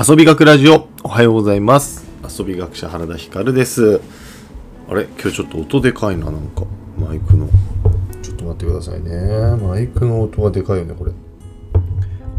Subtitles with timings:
[0.00, 0.86] 遊び学ラジオ。
[1.02, 2.06] おはようございます。
[2.38, 4.00] 遊び学者原田光です。
[4.88, 5.06] あれ？
[5.20, 6.62] 今日ちょっと音でかいななんか。
[6.96, 7.48] マイクの。
[8.22, 9.56] ちょっと待ってくださいね。
[9.56, 11.10] マイクの音がでかいよねこれ。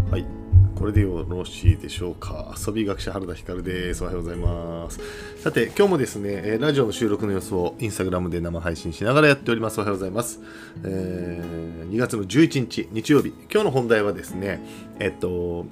[0.10, 0.26] はい。
[0.74, 2.56] これでよろしいでしょうか。
[2.66, 4.04] 遊び学者原田光です。
[4.04, 5.02] おはようございます。
[5.44, 9.80] さて今日もですねラジオの収録の様子をインスタグラムで生配信しながらやっております。
[9.80, 10.40] おはようございます、
[10.86, 13.34] えー2月の11日日曜日。
[13.52, 14.66] 今日の本題はですね
[15.00, 15.66] えっと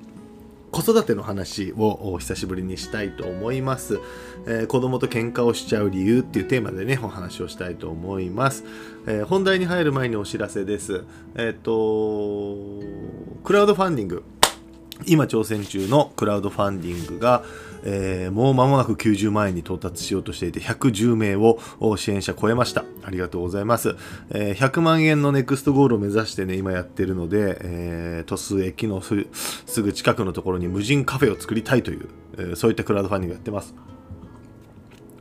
[0.71, 3.99] 子育ての話を久しぶりにしたいと思います、
[4.45, 8.63] えー子供と喧嘩をしちゃう理由っていうテーマでねお話をしたいと思います、
[9.07, 11.03] えー本題に入る前にお知らせです。
[11.35, 12.81] えっ、と
[13.43, 14.23] クラウドファンディング。
[15.07, 17.43] 今挑戦中のクラウドファンディングが、
[17.83, 21.59] えーもう間もなく90万円に到達しようとしていて110名を
[21.95, 22.83] 支援者超えました。
[23.03, 23.95] ありがとうございます、
[24.31, 33.73] えー100万円のネクストゴールを目指してね今やってるので、えー、鳥栖駅のすぐ近くのところに無人カフェを作りたいという、えそういったクラウドファンディングやってます。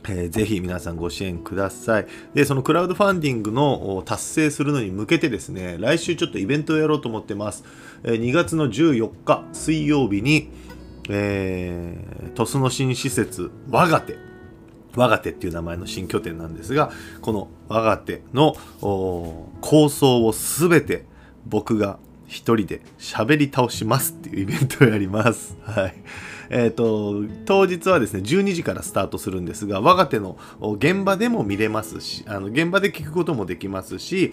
[0.09, 2.07] えーぜひ皆さんご支援ください。
[2.33, 7.63] で、そのクラウドファンディングの達成するのに向けてですね、来週ちょっとイベントをやろうと思ってます。
[8.03, 10.49] え2月の14日水曜日に、
[11.09, 14.17] えー、鳥栖の新施設、我が手。
[14.95, 18.55] 我が手っていう名前の新拠点なんですが、この我が手の
[19.61, 21.05] 構想をすべて
[21.45, 25.55] 僕が一人で喋り倒しますっていうイベントをやります。
[25.61, 25.95] はい。
[26.49, 34.31] えっ、と、当日はですね、12時からスタートするんですが、我が手の現場でも見れますし、あの現場で聞くこともできますし、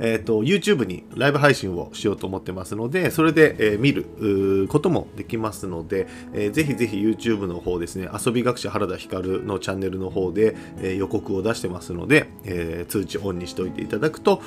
[0.00, 14.42] えっ、と、YouTube にライブ配信をしようと思ってますので、それで、えー見ることもできますので、えーぜひぜひ YouTube の方ですね、遊び学者原田光のチャンネルの方で、えー予告を出してますので、えー通知オンにしておいていただくと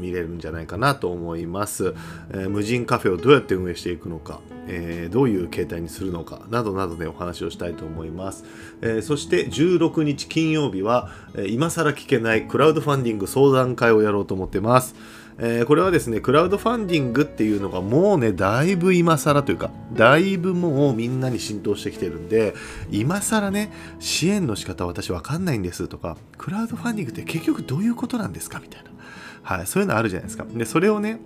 [0.00, 1.94] 見れるんじゃないかなと思います、
[2.30, 8.44] えー無人カフェをどうやって運営していくのか、えーどういう形態にするのかかなどなどでお話をしたいと思います、
[8.82, 14.94] えーそして16日金曜日は、えー今更聞けないクラウドファンディング相談会をやろうと思ってます
[15.38, 22.54] えーこれはですね、クラウドファンディングっていうのがもうね、だいぶ今更というか、だいぶもうみんなに浸透してきてるんで、
[22.90, 28.90] 今更ね、支援の仕方私わかんないんですとか、クラウドファンディングって結局どういうことなんですかみたいな。
[29.44, 30.44] はい、そういうのあるじゃないですか。
[30.44, 31.20] で、それをね、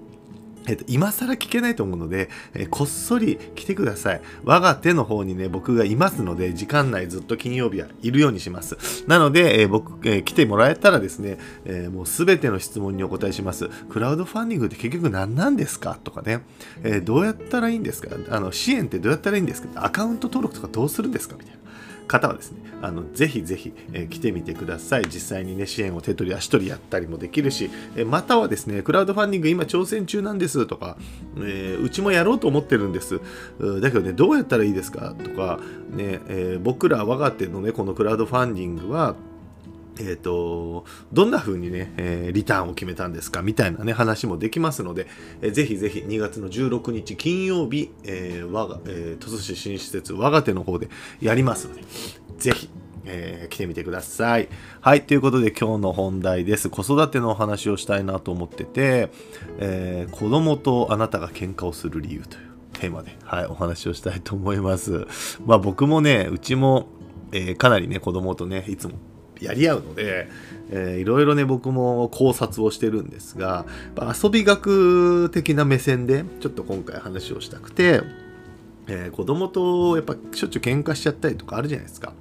[0.66, 4.20] えっと、今更聞けないと思うので、えこっそり来てください。
[4.44, 9.04] 我が手の方にね、僕がいますので、時間内ずっと金曜日はいるようにします。
[9.06, 13.68] なので、え僕、え来てもらえたらですね、えもうすべての質問にお答えします。
[13.90, 15.98] クラウドファンディングって結局何なんですか？
[16.02, 16.42] とかね、
[16.84, 18.16] えどうやったらいいんですか？
[18.30, 19.84] あの、支援ってどうやったらいいんですか？
[19.84, 21.36] アカウント登録とかどうするんですか？
[21.38, 21.58] みたいな。
[22.06, 25.04] 方はですね、あのぜひぜひ、えー来てみてください。
[25.06, 30.96] 実際にね、支援を手取り足取りやったりもできるし、えーまたはですね、クラウドファンディング今挑戦中なんですとか、
[31.38, 33.20] えーうちもやろうと思ってるんです。
[33.80, 35.60] だけどね、どうやったらいいですかとか、
[35.96, 39.14] ね、え僕ら我が手のね、このクラウドファンディングは、
[39.98, 45.06] えー、とどんな風にね、えーリターンを決めたんですかみたいなね話もできますので、
[45.42, 50.88] えーぜひぜひ2月の16日金曜日、えー我がえー鳥栖市新施設我が手の方で
[51.20, 51.82] やりますので
[52.38, 52.70] ぜひ、
[53.04, 54.48] えー来てみてください。
[54.80, 56.70] はい、ということで今日の本題です。
[56.70, 59.10] 子育てのお話をしたいなと思ってて、
[59.58, 65.06] えー子供とあなたが喧嘩をする理由というテーマで、はい、お話をしたいと思います。
[65.44, 66.86] まあ僕もね、うちも、
[67.32, 68.94] えーかなりね、子供とね、いつも
[69.42, 70.28] やり合うので、
[70.70, 73.66] えーいろいろね僕も考察をしてるんですが
[73.96, 78.02] 遊び学的な目線でちょっと今回話をしたくて、
[78.86, 82.12] えー子供とやっぱしょっちゅう喧嘩しちゃったりとかあるじゃないですか。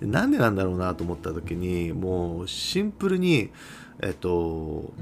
[0.00, 3.50] でなんでなんだろうなと思った時にもうシンプルに
[4.02, 4.92] えっと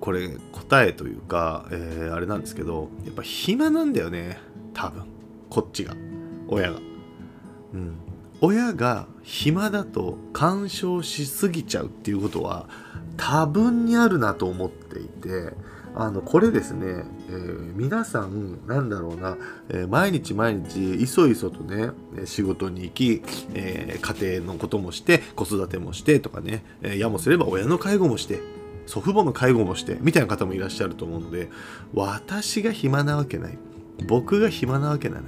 [0.00, 4.38] これ答えというか、えーあれなんですけどやっぱ暇なんだよね
[4.74, 5.04] 多分
[5.50, 5.94] こっちが
[6.48, 6.78] 親が。
[7.72, 7.96] うん、
[8.44, 12.68] 親が暇だと干渉しすぎちゃうっていうことは
[13.16, 15.54] 多分にあるなと思っていて
[15.94, 19.38] あのこれですね、えー皆さんなんだろうな、
[19.70, 21.90] えー毎日毎日いそいそとね
[22.26, 23.22] 仕事に行き、
[23.54, 28.40] えー家庭のこともして子育てもしてとかね、えやもすれば親の介護もして
[28.86, 31.48] 祖父母の介護もしてみたいな方もいらっしゃると思うので
[31.94, 33.58] 私が暇なわけない。
[34.06, 35.22] 僕が暇なわけない。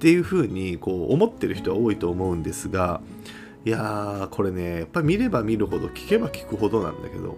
[0.00, 3.02] っていうふうにこう思ってる人は多いと思うんですが
[3.66, 7.36] いやーこれねやっぱり見れば見るほど聞けば聞くほどなんだけど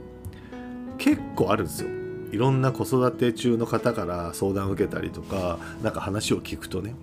[0.96, 1.90] 結構あるんですよ。
[2.30, 6.94] いろんな子育て中の方から相談を受けたりとかなんか話を聞くとね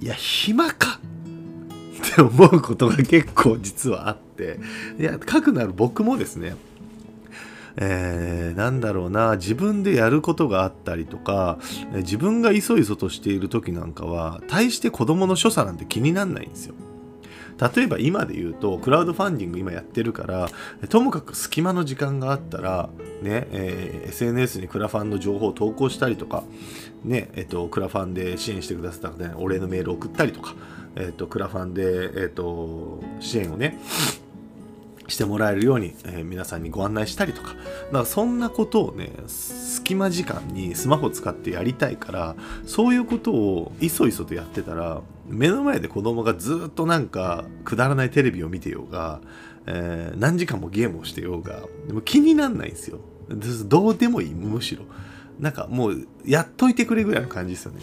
[0.00, 4.58] いや暇かって思うことが結構実はあって
[4.98, 6.56] いやかくなる僕もですね
[7.76, 11.58] えー、なんだろうな自分でやることがあったりとか
[11.94, 16.74] 自分がいそいそとしている時なんかは大して子供の所作なんて気になんないんですよ。
[17.74, 20.48] 例えば今で言うとクラウドファンディング今やってるから
[20.88, 22.88] ともかく隙間の時間があったら
[23.22, 26.44] ね、えー、SNS にクラファンの情報を投稿したりとか
[27.04, 30.54] ねえっ、とクラファンで支援してくださった方にお礼のメールを送ったりとか
[30.96, 33.78] えっ、とクラファンでえっ、と支援をね
[35.12, 37.48] してもらえるように、えー、皆さんにご案内したりとか。
[37.48, 42.36] だからそんなことをね隙間時間にスマホ使ってやりたいから
[42.66, 49.20] そういうことをいそいそとやってたら目の前で子供がずっとなんかくだらないテレビを見てようが、
[49.66, 52.98] えー、何時間もゲームをしてようがでも気になんないんですよ。
[53.28, 54.84] どうでもいいむしろ。
[55.38, 57.80] なんかもうやっといてくれぐらいの感じですよね。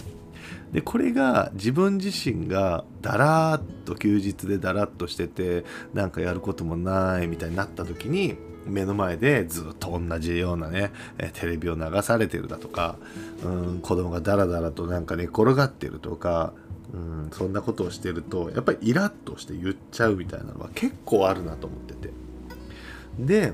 [0.71, 10.92] でこれが自分自身がだらーっと休日でだらっとしててなんかやることもないみたいになった時に目の前でずっと同じようなね
[11.33, 12.98] テレビを流されてるだとか
[13.44, 16.54] うん子供がダラダラとなんか寝転がってるとか
[16.94, 22.12] うんそんなことをしてるとやっぱりイラッとして言っちゃうみたいなのは結構あるなと思ってて。
[23.18, 23.54] で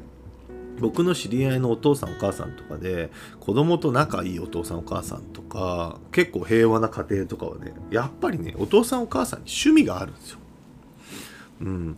[0.79, 10.39] 僕の知り合いのお父さんお母さんとかで子供と仲いいお父さんお母さんとか結構平和な家庭とかはねやっぱりねお父さんお母さんに趣味があるんですよ。
[11.61, 11.97] うん、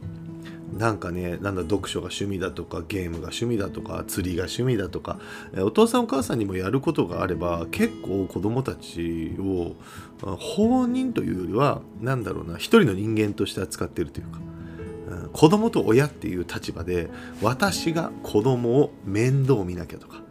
[0.77, 5.19] なんかねなんだ読書が趣味だとかゲームが趣味だとか釣りが趣味だとか
[5.57, 9.75] お父さんお母さんにもやることがあれば結構子供たちを
[10.21, 14.39] 放任というよりは何だろうな一人の人間として扱ってるというか。
[15.33, 17.09] 子供と親っていう立場で
[17.41, 20.21] 私が子供を面倒見なきゃとか、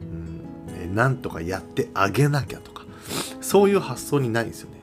[0.00, 2.84] うん、なんとかやってあげなきゃとか
[3.40, 4.78] そういう発想にないんですよね。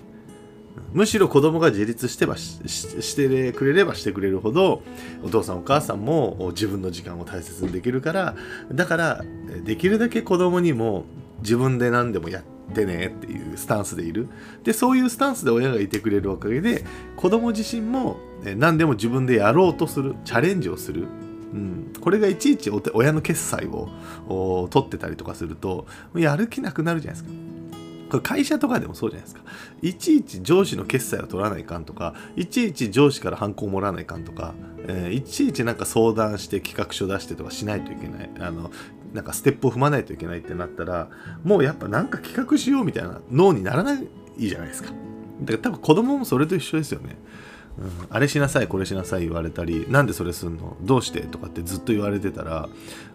[0.91, 4.81] むしろ子供が自立してばしてくれればしてくれるほど
[5.23, 8.35] お父さんお母さんも自分の時間を大切にできるから
[8.71, 9.21] だから
[9.65, 11.03] できるだけ子供にも
[11.41, 14.27] 自分で何でもやっててねっていうスタンスでいる
[14.63, 16.85] でそういうスタンスで親がいてくれるおかげで
[17.15, 18.17] 子供自身も
[18.57, 21.03] 何でも自分でやろうとするチャレンジをする、
[21.53, 27.45] うん、これがいちいち親の決済を取ってたりとかするとやる気なくなるじゃないですか
[28.09, 29.41] これ会社とかでもそうじゃないですか。
[29.81, 34.53] いちいち上司の決済を取らないかんとか、いちいち上司からハンコをもらわないかんとか、
[34.87, 38.29] えー、いちいちなんか相談して企画書出してとかしないといけない。
[38.39, 38.71] あの
[39.15, 41.09] なんかステップを踏まないといけないってなったら
[41.43, 44.07] もうやっぱなんか企画しようみたいな脳にならない
[44.37, 44.91] じゃないですか。
[45.41, 47.17] だから多分子供もそれと一緒ですよね、
[47.77, 50.77] うん、あれしなさいこれしなさい言われたりなんでそれすんの？
[50.81, 51.21] どうして？
[51.21, 52.69] とかってずっと言われてたら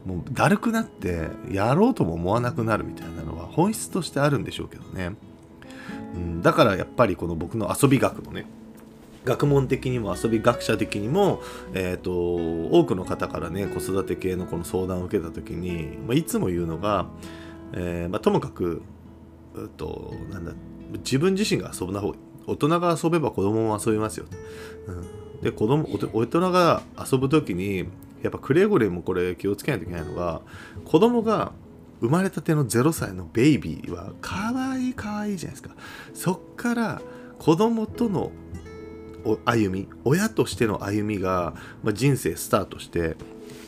[0.05, 5.13] もうだるくなってやろうとも思わなくなるみたいなのは本質としてあるんでしょうけどね、
[6.15, 8.47] うん、だからやっぱりこの僕の遊び学のね
[9.25, 11.43] 学問的にも遊び学者的にも、
[11.75, 17.07] えーと、多くの方からね子育て系のこの相談を受けた時に、まあ、いつも言うのが、
[17.75, 18.83] えーまあ、ともかく、
[19.55, 20.53] うと、なんだ
[20.99, 22.15] 自分自身が遊ぶな方
[22.47, 24.27] 大人が遊べば子供も遊びますよ、
[24.89, 27.87] うん、で子供大人が遊ぶ時に
[28.23, 30.41] やっぱくれぐれもこれ気をつけないといけないのが
[30.85, 31.53] 子供が
[32.01, 35.75] 生まれたての0歳のベイビーは可愛い可愛いじゃないですか。
[36.15, 37.03] そっから
[37.39, 38.33] 子供との
[39.45, 43.17] 歩み親としての歩みが、まあ、人生スタートして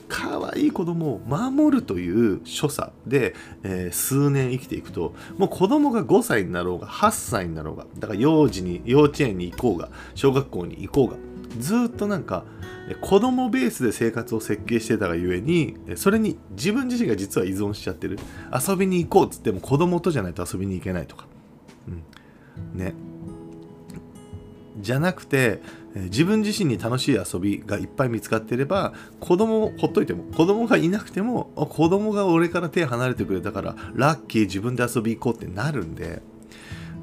[0.08, 11.16] 可愛い子供を守るという所作で、えー、数年生きていくともう子供が5歳になろうが8歳になろうがだから幼児に幼稚園に行こうが小学校に行こうが
[11.59, 12.44] ずっとなんか
[13.00, 18.18] 子供ベースで生活を設計してたがゆえにそれに自分自身が実は依存しちゃってる。
[18.68, 21.26] 遊びに行こうっつっても子供とじゃないと遊びに行けないとか、
[21.87, 22.94] うん、ね。
[24.82, 25.60] じゃなくて
[25.94, 36.22] 自分自身に楽しい遊びがいっぱい見つかっていれば子供をほっといても子供がいなくても子供が俺から手離れてくれたからラッキー自分で遊び行こうってなるんで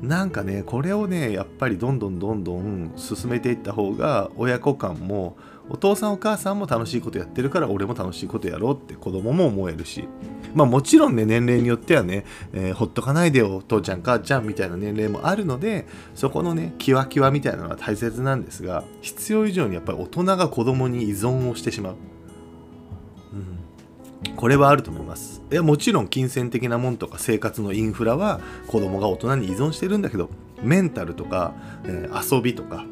[0.02, 5.38] なんかねこれをねやっぱりどんどんどんどん進めていった方が親子間も
[5.70, 10.08] お父さんお母さんも楽しいことやってるから俺も楽しいことやろうって子供も思えるし。
[10.54, 21.96] まあもちろんね年齢によってはね、えー、ほっとかないでよ父ちゃん母ちゃんみたいな年齢もあるのでそこのねキワキワみたいなのは大切なんですが必要以上にやっぱり大人が子供に依存をしてしまう、
[24.26, 25.42] うん、これはあると思います。
[25.52, 30.30] いやもちろん金銭的なもんとか生活のインフラは子供が大人に依存してるんだけど
[30.62, 31.54] メンタルとか、
[31.86, 32.86] えー、遊びとか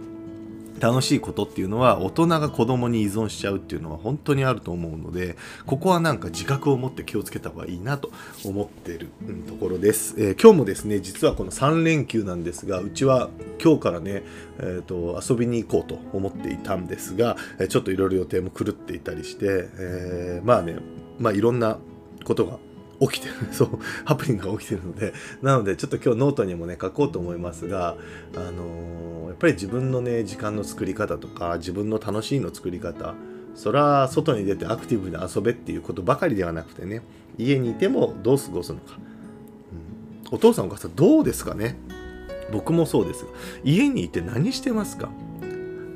[0.79, 8.11] 楽しいことっていうのは大人が子供に依存しちゃうっていうのは本当にあると思うのでここはなんか自覚を持って気をつけた方がいいなと
[8.45, 13.29] 思ってる、うん、ところです、えー、今日もですね実はこの3連休なんですがうちは
[13.63, 14.23] 今日からね、
[14.59, 17.37] えーと、遊びに行こうと思っていたんですが
[17.69, 19.45] ちょっといろいろ予定も狂っていたりして、
[19.79, 20.77] えー、まあね
[21.19, 21.77] まあいろんな
[22.23, 22.59] ことが
[22.99, 23.33] 起きてる。
[23.53, 23.79] そう。
[24.05, 25.13] ハプニングが起きてるので。
[25.41, 27.95] なのでちょっと今日ノートにもね書こうと思いますが
[28.35, 33.13] あのーやっぱり自分のね時間の作り方とか自分の楽しいの作り方
[33.53, 37.03] それは外に出てアクティブに遊べっていうことばかりではなくてね
[37.37, 38.97] 家にいてもどう過ごすのか、
[40.29, 41.77] うん、お父さんお母さんどうですかね？
[42.51, 43.29] 僕もそうですが
[43.63, 45.09] 家にいて何してますか？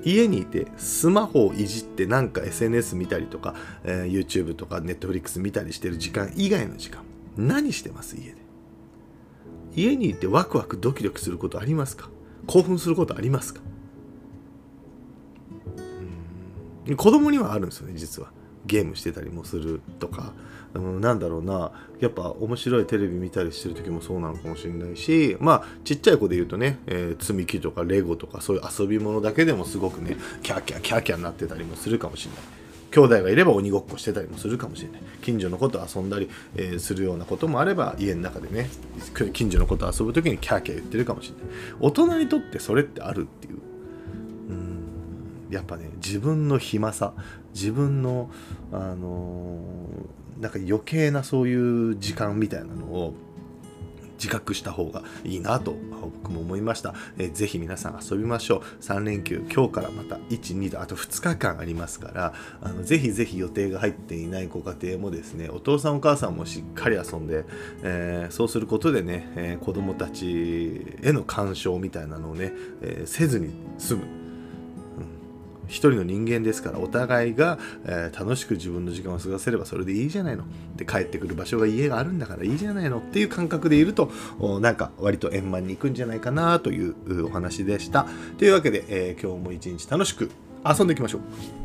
[0.04, 7.04] 家にいてスマホをいじってなんか SNS 見たりとか、えー YouTube とか Netflix 見たりしてる時間以外の時間
[7.38, 8.36] 何してます家で？
[9.76, 12.10] 家にいてワクワクドキドキすることありますか？
[12.48, 13.62] 興奮することありますか？
[16.98, 18.32] 子供にはあるんですよね実は。
[18.66, 20.34] ゲームしてたりもするとか、
[20.74, 21.72] うん、なんだろうな。
[22.00, 32.42] やっぱ面白いテレビ見たりしてる時もそうなのかもしれないしまあちっちゃい子で言うとね、えー積み木とかレゴとかそういう遊び物だけでもすごくねキャーキャーキャーキャーになってたりもするかもしれない。
[32.90, 35.02] 兄弟がいれば鬼ごっこしてたりもするかもしれない。
[35.22, 38.70] 近所の子と遊んだり、えーするようなこともあれば家の中でね
[39.34, 41.76] 近所の子と遊ぶ時にキャーキャー言ってるかもしれない。
[41.80, 43.60] 大人にとってそれってあるっていう。
[45.52, 47.14] やっぱね自分の暇さ
[47.54, 48.30] 自分の
[48.72, 51.56] あのーなんか余計なそうい
[51.92, 53.14] う時間みたいなのを
[54.14, 58.62] 自覚した方がいいなと僕も思いました、えーぜひ皆さん遊びましょう。
[58.82, 67.46] 3連休今日からまた12とあと2日間ありますからあのぜひぜひ予定が入っていないご家庭もですねお父さんお母さんもしっかり遊んで、
[67.84, 74.21] えーそうすることでね、えー子供たちへの干渉みたいなのをね、えーせずに済む。
[75.72, 80.44] 一人の人間ですからお互いが、えー楽しく自分の時間を過ごせればそれでいいじゃないの。
[80.76, 88.06] で帰ってくる場所が家があるんだからいいじゃないのっていう感覚でいるとおなんか割と円満にいくんじゃないかなというお話でした。
[88.38, 90.30] というわけで、えー今日も一日楽しく
[90.64, 91.61] 遊んでいきましょう。